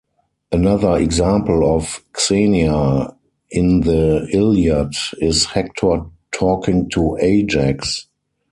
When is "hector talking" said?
5.45-6.89